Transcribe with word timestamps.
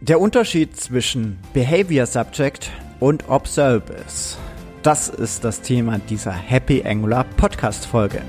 Der 0.00 0.20
Unterschied 0.20 0.76
zwischen 0.76 1.38
Behavior 1.52 2.06
Subject 2.06 2.70
und 3.00 3.28
Observers. 3.28 4.38
Das 4.84 5.08
ist 5.08 5.42
das 5.42 5.60
Thema 5.60 5.98
dieser 5.98 6.32
Happy 6.32 6.84
Angular 6.86 7.24
Podcast 7.24 7.84
Folge. 7.84 8.22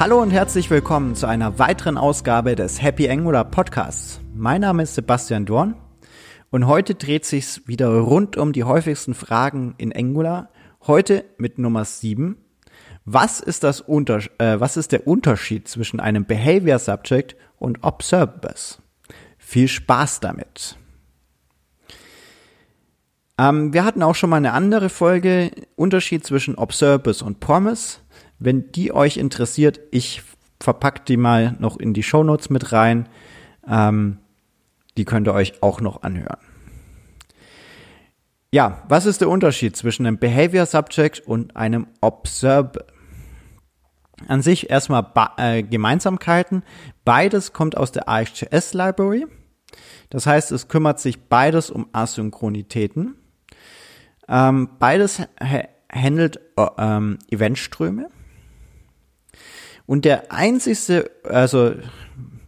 Hallo 0.00 0.22
und 0.22 0.30
herzlich 0.30 0.70
willkommen 0.70 1.14
zu 1.14 1.26
einer 1.26 1.58
weiteren 1.58 1.98
Ausgabe 1.98 2.56
des 2.56 2.80
Happy 2.80 3.10
Angular 3.10 3.44
Podcasts. 3.44 4.22
Mein 4.34 4.62
Name 4.62 4.84
ist 4.84 4.94
Sebastian 4.94 5.44
Dorn 5.44 5.76
und 6.48 6.66
heute 6.66 6.94
dreht 6.94 7.26
sich's 7.26 7.60
wieder 7.66 7.90
rund 7.90 8.38
um 8.38 8.54
die 8.54 8.64
häufigsten 8.64 9.12
Fragen 9.12 9.74
in 9.76 9.94
Angular. 9.94 10.48
Heute 10.86 11.26
mit 11.36 11.58
Nummer 11.58 11.84
7. 11.84 12.38
Was 13.04 13.40
ist, 13.40 13.62
das 13.62 13.82
Unter 13.82 14.20
äh, 14.38 14.58
was 14.58 14.78
ist 14.78 14.92
der 14.92 15.06
Unterschied 15.06 15.68
zwischen 15.68 16.00
einem 16.00 16.24
Behavior 16.24 16.78
Subject 16.78 17.36
und 17.58 17.84
Observers? 17.84 18.80
Viel 19.36 19.68
Spaß 19.68 20.20
damit! 20.20 20.78
Ähm, 23.36 23.74
wir 23.74 23.84
hatten 23.84 24.02
auch 24.02 24.14
schon 24.14 24.30
mal 24.30 24.38
eine 24.38 24.54
andere 24.54 24.88
Folge, 24.88 25.50
Unterschied 25.76 26.26
zwischen 26.26 26.54
Observers 26.54 27.20
und 27.20 27.40
Promise. 27.40 27.98
Wenn 28.40 28.72
die 28.72 28.92
euch 28.92 29.18
interessiert, 29.18 29.80
ich 29.90 30.22
verpacke 30.60 31.02
die 31.06 31.16
mal 31.16 31.56
noch 31.58 31.78
in 31.78 31.94
die 31.94 32.02
Show 32.02 32.24
Notes 32.24 32.50
mit 32.50 32.72
rein. 32.72 33.08
Ähm, 33.68 34.18
die 34.96 35.04
könnt 35.04 35.28
ihr 35.28 35.34
euch 35.34 35.62
auch 35.62 35.80
noch 35.80 36.02
anhören. 36.02 36.40
Ja, 38.50 38.82
was 38.88 39.06
ist 39.06 39.20
der 39.20 39.28
Unterschied 39.28 39.76
zwischen 39.76 40.06
einem 40.06 40.18
Behavior 40.18 40.66
Subject 40.66 41.20
und 41.20 41.54
einem 41.54 41.86
Observer? 42.00 42.84
An 44.26 44.42
sich 44.42 44.68
erstmal 44.68 45.06
äh, 45.38 45.62
Gemeinsamkeiten. 45.62 46.62
Beides 47.04 47.52
kommt 47.52 47.76
aus 47.76 47.92
der 47.92 48.08
AXJS 48.08 48.74
Library. 48.74 49.26
Das 50.10 50.26
heißt, 50.26 50.50
es 50.52 50.68
kümmert 50.68 50.98
sich 51.00 51.28
beides 51.28 51.70
um 51.70 51.88
Asynchronitäten. 51.92 53.14
Ähm, 54.28 54.70
beides 54.78 55.22
handelt 55.90 56.40
äh, 56.56 56.66
ähm, 56.76 57.18
Eventströme. 57.30 58.10
Und 59.90 60.04
der 60.04 60.30
einzigste, 60.30 61.10
also 61.24 61.72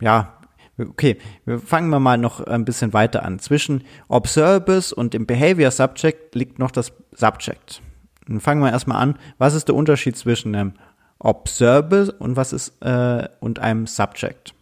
ja, 0.01 0.39
okay, 0.79 1.19
wir 1.45 1.59
fangen 1.59 1.91
wir 1.91 1.99
mal 1.99 2.17
noch 2.17 2.41
ein 2.41 2.65
bisschen 2.65 2.93
weiter 2.93 3.25
an. 3.25 3.41
Zwischen 3.41 3.83
Observers 4.07 4.93
und 4.93 5.13
dem 5.13 5.27
Behavior 5.27 5.73
Subject 5.73 6.37
liegt 6.37 6.61
noch 6.61 6.71
das 6.71 6.93
Subject. 7.11 7.83
Dann 8.29 8.39
fangen 8.39 8.63
wir 8.63 8.71
erstmal 8.71 9.03
an. 9.03 9.19
Was 9.39 9.55
ist 9.55 9.67
der 9.67 9.75
Unterschied 9.75 10.17
zwischen 10.17 10.55
einem 10.55 10.75
Observer 11.19 12.15
und 12.21 12.37
was 12.37 12.53
ist 12.53 12.81
äh, 12.81 13.29
und 13.41 13.59
einem 13.59 13.89
Subject? 13.89 14.55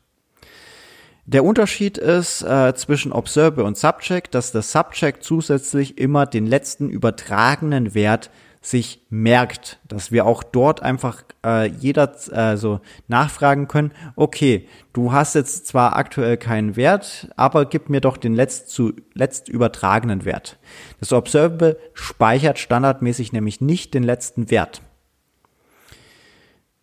Der 1.27 1.45
Unterschied 1.45 1.99
ist 1.99 2.41
äh, 2.41 2.73
zwischen 2.75 3.13
Observer 3.13 3.65
und 3.65 3.77
Subject, 3.77 4.35
dass 4.35 4.53
das 4.53 4.73
Subject 4.73 5.23
zusätzlich 5.23 5.99
immer 5.99 6.25
den 6.25 6.47
letzten 6.47 6.89
übertragenen 6.89 7.93
Wert 7.93 8.31
sich 8.63 9.07
merkt, 9.09 9.79
dass 9.89 10.13
wir 10.13 10.27
auch 10.27 10.43
dort 10.43 10.83
einfach 10.83 11.23
äh, 11.45 11.67
jeder 11.67 12.13
äh, 12.31 12.59
so 12.59 12.81
nachfragen 13.09 13.69
können, 13.69 13.93
okay, 14.17 14.69
du 14.93 15.13
hast 15.13 15.35
jetzt 15.35 15.67
zwar 15.67 15.97
aktuell 15.97 16.37
keinen 16.37 16.77
Wert, 16.77 17.31
aber 17.37 17.65
gib 17.65 17.89
mir 17.89 18.03
doch 18.03 18.19
den 18.19 18.35
letzt 18.35 18.69
zu 18.69 18.93
letzt 19.15 19.49
übertragenen 19.49 20.27
Wert. 20.27 20.59
Das 21.01 21.13
Observable 21.13 21.79
speichert 21.95 22.59
standardmäßig 22.59 23.33
nämlich 23.33 23.63
nicht 23.63 23.95
den 23.95 24.03
letzten 24.03 24.51
Wert. 24.51 24.83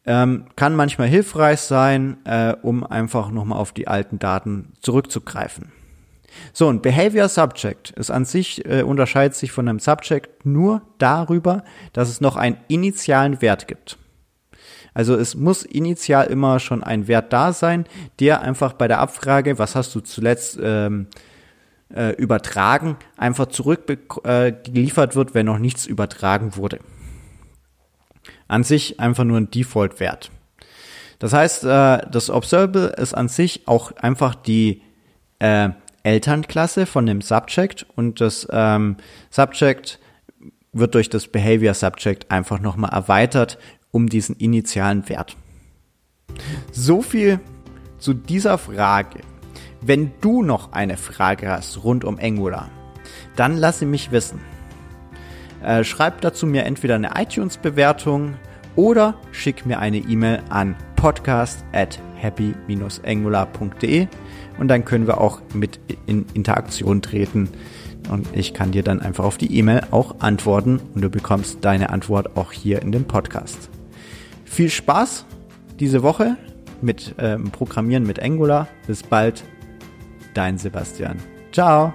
Ähm, 0.06 0.46
kann 0.56 0.76
manchmal 0.76 1.10
hilfreich 1.10 1.60
sein, 1.60 2.18
äh, 2.26 2.56
um 2.62 2.84
einfach 2.86 3.30
nochmal 3.30 3.60
auf 3.60 3.72
die 3.72 3.88
alten 3.88 4.20
Daten 4.20 4.74
zurückzugreifen. 4.82 5.72
So, 6.54 6.68
und 6.68 6.82
Behavior 6.82 7.30
Subject 7.30 7.92
ist 7.92 8.12
an 8.12 8.26
sich, 8.26 8.66
äh, 8.66 8.84
unterscheidet 8.84 9.36
sich 9.36 9.52
von 9.52 9.68
einem 9.68 9.80
Subject 9.80 10.46
nur 10.46 10.82
darüber, 10.98 11.64
dass 11.94 12.10
es 12.10 12.22
noch 12.22 12.36
einen 12.36 12.58
initialen 12.68 13.42
Wert 13.42 13.68
gibt. 13.68 13.98
Also 14.94 15.16
es 15.16 15.36
muss 15.36 15.64
initial 15.64 16.26
immer 16.26 16.60
schon 16.60 16.84
ein 16.84 17.08
Wert 17.08 17.32
da 17.32 17.54
sein, 17.54 17.86
der 18.20 18.42
einfach 18.42 18.74
bei 18.74 18.88
der 18.88 19.00
Abfrage, 19.00 19.60
was 19.60 19.76
hast 19.76 19.94
du 19.94 20.00
zuletzt 20.00 20.58
ähm, 20.62 21.08
äh, 21.94 22.16
übertragen, 22.16 22.98
einfach 23.16 23.46
zurückgeliefert 23.46 25.12
äh, 25.12 25.16
wird, 25.16 25.34
wenn 25.36 25.46
noch 25.46 25.60
nichts 25.60 25.86
übertragen 25.86 26.56
wurde. 26.56 26.80
An 28.48 28.64
sich 28.64 29.00
einfach 29.00 29.24
nur 29.24 29.38
ein 29.38 29.52
Default-Wert. 29.52 30.32
Das 31.20 31.34
heißt, 31.34 31.64
äh, 31.64 32.00
das 32.10 32.30
Observable 32.30 32.88
ist 32.98 33.14
an 33.14 33.28
sich 33.28 33.68
auch 33.68 33.92
einfach 33.98 34.36
die 34.36 34.82
äh, 35.40 35.70
Elternklasse 36.08 36.86
von 36.86 37.06
dem 37.06 37.20
Subject 37.20 37.86
und 37.96 38.22
das 38.22 38.48
ähm, 38.50 38.96
Subject 39.30 40.00
wird 40.72 40.96
durch 40.96 41.10
das 41.10 41.28
Behavior 41.28 41.74
Subject 41.74 42.32
einfach 42.32 42.62
nochmal 42.62 42.92
erweitert 42.92 43.58
um 43.92 44.08
diesen 44.08 44.38
initialen 44.38 45.10
Wert. 45.10 45.36
So 46.72 47.02
viel 47.02 47.42
zu 47.98 48.14
dieser 48.14 48.58
Frage. 48.58 49.20
Wenn 49.82 50.12
du 50.22 50.44
noch 50.44 50.72
eine 50.72 50.96
Frage 50.96 51.50
hast 51.50 51.84
rund 51.84 52.06
um 52.06 52.18
Angular, 52.22 52.70
dann 53.36 53.58
lasse 53.58 53.86
mich 53.86 54.12
wissen. 54.12 54.40
Äh, 55.62 55.84
schreib 55.84 56.22
dazu 56.22 56.46
mir 56.46 56.64
entweder 56.64 56.96
eine 56.96 57.12
iTunes-Bewertung 57.18 58.36
oder 58.78 59.16
schick 59.32 59.66
mir 59.66 59.80
eine 59.80 59.98
E-Mail 59.98 60.42
an 60.50 60.76
podcast 60.96 61.66
at 61.74 62.00
happy-angular.de 62.16 64.08
und 64.60 64.68
dann 64.68 64.86
können 64.86 65.08
wir 65.08 65.20
auch 65.20 65.42
mit 65.54 65.80
in 66.06 66.26
Interaktion 66.34 67.02
treten 67.02 67.50
und 68.10 68.28
ich 68.34 68.54
kann 68.54 68.72
dir 68.72 68.84
dann 68.84 69.02
einfach 69.02 69.24
auf 69.24 69.38
die 69.38 69.58
E-Mail 69.58 69.82
auch 69.92 70.20
antworten 70.20 70.80
und 70.96 71.02
du 71.02 71.10
bekommst 71.10 71.60
deine 71.62 71.90
Antwort 71.90 72.38
auch 72.38 72.52
hier 72.52 72.82
in 72.82 72.92
dem 72.92 73.06
Podcast. 73.06 73.70
Viel 74.46 74.70
Spaß 74.70 75.26
diese 75.80 76.04
Woche 76.04 76.38
mit 76.82 77.16
ähm, 77.18 77.52
Programmieren 77.52 78.04
mit 78.04 78.22
Angular. 78.22 78.68
Bis 78.88 79.04
bald, 79.04 79.44
dein 80.34 80.58
Sebastian. 80.58 81.18
Ciao. 81.52 81.94